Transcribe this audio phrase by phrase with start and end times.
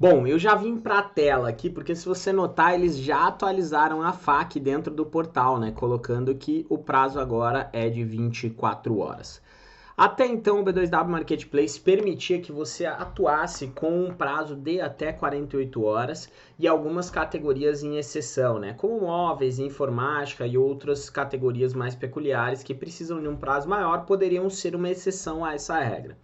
[0.00, 4.00] Bom, eu já vim para a tela aqui, porque se você notar, eles já atualizaram
[4.00, 5.72] a FAQ dentro do portal, né?
[5.72, 9.42] Colocando que o prazo agora é de 24 horas.
[9.96, 15.82] Até então, o B2W Marketplace permitia que você atuasse com um prazo de até 48
[15.82, 18.74] horas e algumas categorias em exceção, né?
[18.74, 24.48] Como móveis, informática e outras categorias mais peculiares que precisam de um prazo maior poderiam
[24.48, 26.16] ser uma exceção a essa regra.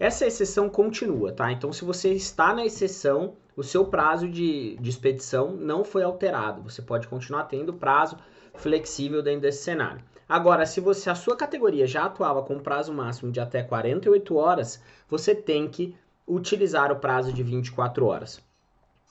[0.00, 1.52] Essa exceção continua, tá?
[1.52, 6.62] Então, se você está na exceção, o seu prazo de, de expedição não foi alterado.
[6.62, 8.16] Você pode continuar tendo prazo
[8.54, 10.02] flexível dentro desse cenário.
[10.26, 14.82] Agora, se você a sua categoria já atuava com prazo máximo de até 48 horas,
[15.06, 15.94] você tem que
[16.26, 18.40] utilizar o prazo de 24 horas.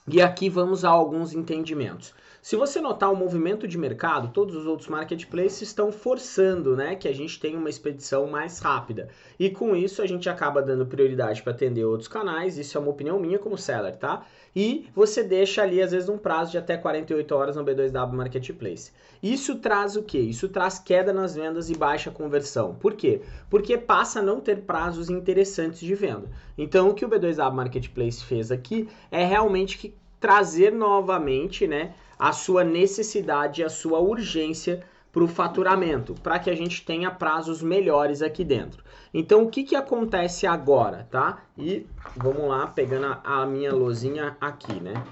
[0.08, 2.14] E aqui vamos a alguns entendimentos.
[2.42, 7.06] Se você notar o movimento de mercado, todos os outros marketplaces estão forçando né, que
[7.06, 9.08] a gente tenha uma expedição mais rápida.
[9.38, 12.90] E com isso a gente acaba dando prioridade para atender outros canais, isso é uma
[12.90, 14.24] opinião minha como seller, tá?
[14.56, 18.90] E você deixa ali, às vezes, um prazo de até 48 horas no B2W Marketplace.
[19.22, 20.18] Isso traz o quê?
[20.18, 22.74] Isso traz queda nas vendas e baixa conversão.
[22.74, 23.20] Por quê?
[23.50, 26.28] Porque passa a não ter prazos interessantes de venda.
[26.56, 32.32] Então, o que o B2W Marketplace fez aqui é realmente que trazer novamente, né, a
[32.32, 38.22] sua necessidade, a sua urgência para o faturamento, para que a gente tenha prazos melhores
[38.22, 38.84] aqui dentro.
[39.12, 41.42] Então, o que, que acontece agora, tá?
[41.58, 45.02] E vamos lá, pegando a, a minha lozinha aqui, né?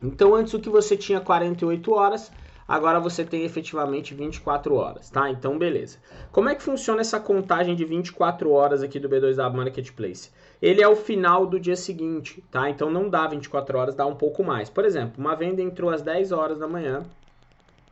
[0.00, 2.30] Então, antes o que você tinha 48 horas,
[2.70, 5.28] agora você tem efetivamente 24 horas, tá?
[5.28, 5.98] Então, beleza.
[6.30, 10.30] Como é que funciona essa contagem de 24 horas aqui do B2W Marketplace?
[10.62, 12.70] Ele é o final do dia seguinte, tá?
[12.70, 14.70] Então, não dá 24 horas, dá um pouco mais.
[14.70, 17.02] Por exemplo, uma venda entrou às 10 horas da manhã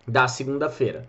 [0.07, 1.05] da segunda-feira.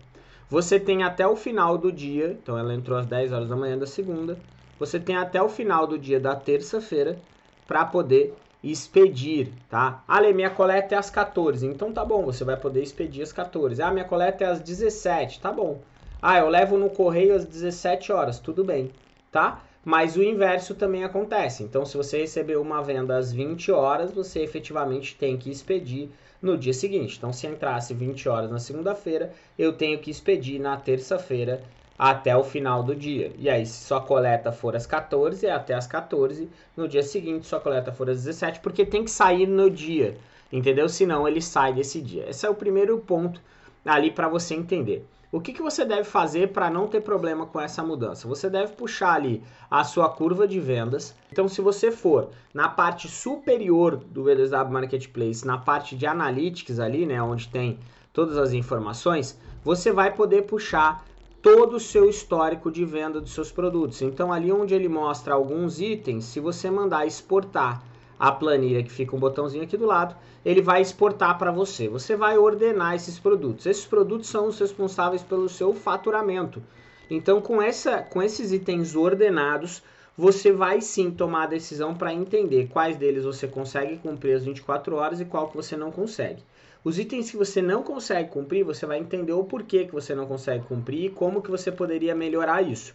[0.48, 3.78] Você tem até o final do dia, então ela entrou às 10 horas da manhã
[3.78, 4.36] da segunda,
[4.80, 7.20] você tem até o final do dia da terça-feira
[7.68, 10.04] para poder expedir, tá?
[10.06, 13.80] Ah, minha coleta é às 14, então tá bom, você vai poder expedir às 14.
[13.82, 15.82] Ah, minha coleta é às 17, tá bom.
[16.20, 18.92] Ah, eu levo no correio às 17 horas, tudo bem,
[19.30, 19.64] tá?
[19.82, 21.62] Mas o inverso também acontece.
[21.62, 26.10] Então, se você recebeu uma venda às 20 horas, você efetivamente tem que expedir
[26.42, 27.16] no dia seguinte.
[27.16, 31.64] Então, se entrasse 20 horas na segunda-feira, eu tenho que expedir na terça-feira
[32.02, 33.30] até o final do dia.
[33.36, 36.48] E aí, se sua coleta for às 14, é até às 14.
[36.74, 40.16] No dia seguinte, sua coleta for às 17, porque tem que sair no dia,
[40.50, 40.88] entendeu?
[40.88, 42.24] Senão ele sai desse dia.
[42.26, 43.38] Esse é o primeiro ponto
[43.84, 45.06] ali para você entender.
[45.30, 48.26] O que, que você deve fazer para não ter problema com essa mudança?
[48.26, 51.14] Você deve puxar ali a sua curva de vendas.
[51.30, 57.04] Então, se você for na parte superior do VDW Marketplace, na parte de Analytics ali,
[57.04, 57.78] né, onde tem
[58.10, 61.04] todas as informações, você vai poder puxar
[61.42, 64.02] todo o seu histórico de venda dos seus produtos.
[64.02, 67.82] Então, ali onde ele mostra alguns itens, se você mandar exportar
[68.18, 70.14] a planilha, que fica um botãozinho aqui do lado,
[70.44, 71.88] ele vai exportar para você.
[71.88, 73.64] Você vai ordenar esses produtos.
[73.64, 76.62] Esses produtos são os responsáveis pelo seu faturamento.
[77.10, 79.82] Então, com, essa, com esses itens ordenados,
[80.20, 84.94] você vai sim tomar a decisão para entender quais deles você consegue cumprir as 24
[84.94, 86.42] horas e qual que você não consegue.
[86.84, 90.26] Os itens que você não consegue cumprir, você vai entender o porquê que você não
[90.26, 92.94] consegue cumprir e como que você poderia melhorar isso.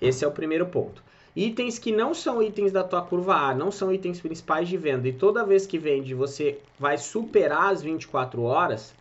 [0.00, 1.02] Esse é o primeiro ponto.
[1.34, 5.08] Itens que não são itens da tua curva A, não são itens principais de venda,
[5.08, 8.94] e toda vez que vende você vai superar as 24 horas,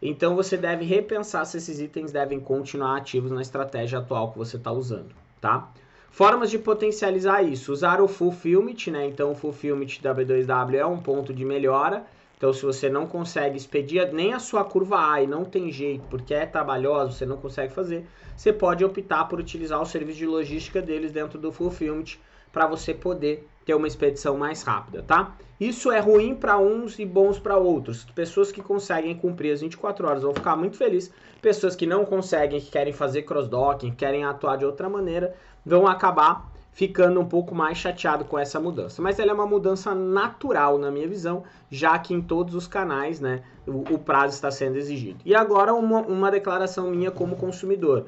[0.00, 4.56] então você deve repensar se esses itens devem continuar ativos na estratégia atual que você
[4.56, 5.70] está usando, tá?
[6.10, 7.72] Formas de potencializar isso.
[7.72, 9.06] Usar o Fulfillment, né?
[9.06, 12.06] Então o Fulfillment da B2W é um ponto de melhora.
[12.36, 16.04] Então, se você não consegue expedir nem a sua curva A e não tem jeito,
[16.10, 18.04] porque é trabalhoso, você não consegue fazer,
[18.36, 22.18] você pode optar por utilizar o serviço de logística deles dentro do Fulfillment
[22.56, 25.36] para você poder ter uma expedição mais rápida, tá?
[25.60, 28.06] Isso é ruim para uns e bons para outros.
[28.14, 31.12] Pessoas que conseguem cumprir as 24 horas vão ficar muito felizes.
[31.42, 35.34] Pessoas que não conseguem, que querem fazer cross-docking, querem atuar de outra maneira,
[35.66, 39.02] vão acabar ficando um pouco mais chateado com essa mudança.
[39.02, 43.20] Mas ela é uma mudança natural, na minha visão, já que em todos os canais
[43.20, 45.18] né, o, o prazo está sendo exigido.
[45.26, 48.06] E agora uma, uma declaração minha como consumidor.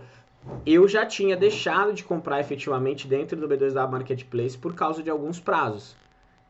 [0.64, 5.40] Eu já tinha deixado de comprar efetivamente dentro do B2W Marketplace por causa de alguns
[5.40, 5.96] prazos.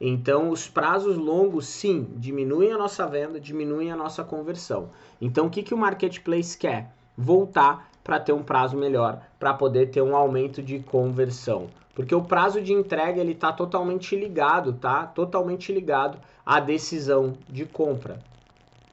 [0.00, 4.90] Então, os prazos longos, sim, diminuem a nossa venda, diminuem a nossa conversão.
[5.20, 6.92] Então, o que, que o Marketplace quer?
[7.16, 11.68] Voltar para ter um prazo melhor, para poder ter um aumento de conversão.
[11.94, 15.04] Porque o prazo de entrega ele está totalmente ligado, tá?
[15.04, 16.16] Totalmente ligado
[16.46, 18.20] à decisão de compra.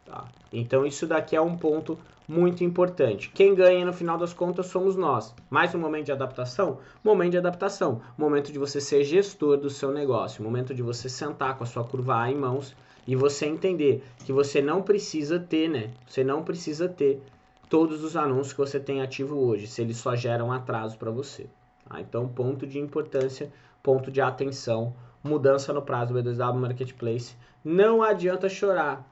[0.05, 0.25] Tá?
[0.51, 3.29] Então isso daqui é um ponto muito importante.
[3.29, 5.33] Quem ganha no final das contas somos nós.
[5.49, 6.79] Mais um momento de adaptação?
[7.03, 8.01] Momento de adaptação.
[8.17, 10.43] Momento de você ser gestor do seu negócio.
[10.43, 12.75] Momento de você sentar com a sua curva A em mãos
[13.07, 15.91] e você entender que você não precisa ter, né?
[16.07, 17.21] Você não precisa ter
[17.69, 21.47] todos os anúncios que você tem ativo hoje, se eles só geram atraso para você.
[21.87, 22.01] Tá?
[22.01, 23.51] Então, ponto de importância,
[23.83, 27.35] ponto de atenção, mudança no prazo do B2W Marketplace.
[27.63, 29.07] Não adianta chorar.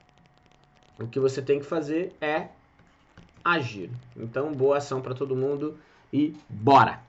[0.99, 2.49] O que você tem que fazer é
[3.43, 3.89] agir.
[4.15, 5.77] Então, boa ação para todo mundo
[6.11, 7.01] e bora!